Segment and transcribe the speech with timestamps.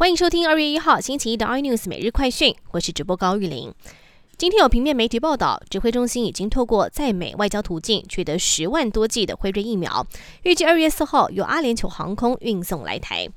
[0.00, 3.74] 欢迎收听二月一号星期一的 iNews 每日快讯，我是直播高玉玲。
[4.38, 10.06] 今天有平面媒体报道，指挥中心已经透过在美外交途径取得十万多剂的辉瑞疫苗，
[10.44, 13.28] 预计二月四号由阿联酋航空运送来台。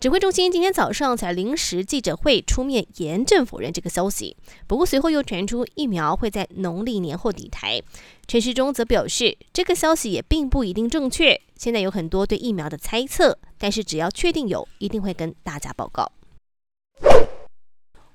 [0.00, 4.36] 指挥中心今天早上才临时记者会出面严正否认这个消息，
[4.68, 7.82] 不过随后又传出疫苗会在农历年后抵台。
[8.28, 16.12] 陈时中则表示，这个消息也并不一定正确，现在有很多对疫苗的猜测，但是只要确定有，一定会跟大家报告。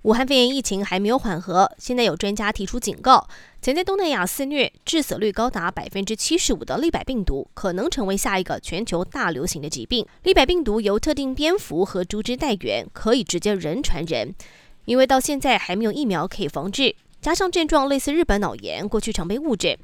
[0.04, 3.26] 武汉肺炎疫情还没有缓和，现在有专家提出警告：
[3.62, 10.06] 曾在东南亚肆虐、致死率高达百分之七十五的利百病毒，可能成为下一个全球大流行的疾病。
[10.24, 14.36] 利百病毒由特定蝙蝠和猪只带源，可以直接人传人。
[14.84, 19.78] 因为到现在还没有疫苗可以防治，加上症状类似日本脑炎，过去常被误诊。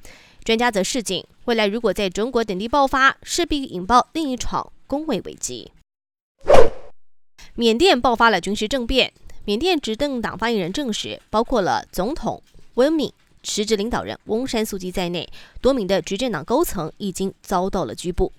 [0.44, 5.72] 专家则示警：未来如果在中国等地爆发，势必引爆另一场工位危机。
[7.56, 9.14] 缅甸爆发了军事政变。
[9.50, 12.40] 缅甸执政党发言人证实，包括了总统
[12.76, 13.12] 温敏、
[13.42, 15.28] 实职领导人翁山苏基在内，
[15.60, 18.32] 多名的执政党高层已经遭到了拘捕。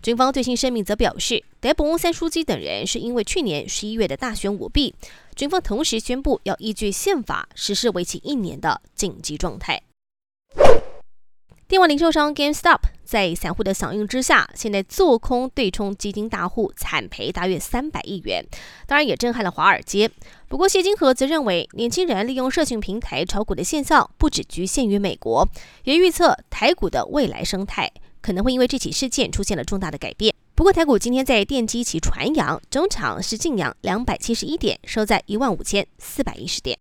[0.00, 4.94] 军方最新声明则表示，逮捕翁山书记等人是因为去年十一月的大选舞弊。
[5.36, 9.82] 军方同时宣布，要依据宪法实施为期一年的紧急状态。
[11.68, 18.44] 电玩零售商 GameStop 在散户的响应之下，现在做空对冲基金大户惨赔大约三百亿元，
[18.86, 20.10] 当然也震撼了华尔街。
[20.48, 25.48] 不过谢金河则认为，年轻人利用社群平台炒股的现象不只局限于美国，
[25.84, 30.34] 也预测台股的未来生态可能会因为这起事件出现了重大的改变。
[30.54, 36.78] 不过台股今天在电机期传扬，中场是净扬两百七十一点，收在一万五千四百一十点。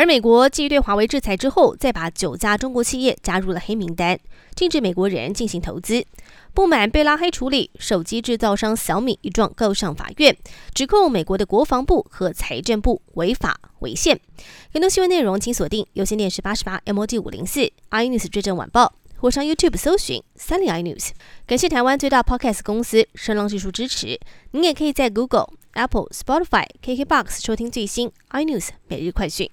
[0.00, 4.18] 而美国继对华为制裁之后，再把九家中国企业加入了黑名单，
[4.54, 6.06] 禁止美国人进行投资。
[6.54, 10.34] 不满被拉黑处理，手机制造商小米一状告上法院，
[10.72, 14.18] 指控美国的国防部和财政部违法违宪。
[14.72, 21.10] 更多新闻内容，请锁定有线电视八十八 MOD 五零四 iNews 追证晚报，或上 YouTube 搜寻三立 iNews。
[21.46, 24.18] 感谢台湾最大 Podcast 公司声浪技术支持。
[24.52, 29.50] 您也可以在 Google、Apple、Spotify、KKBox 收听最新 iNews 每日快讯。